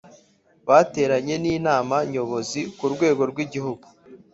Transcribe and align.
bateranye 0.67 1.35
n 1.43 1.45
inama 1.55 1.95
Nyobozi 2.11 2.61
ku 2.77 2.85
rwego 2.93 3.21
rw 3.31 3.37
Igihugu 3.45 3.85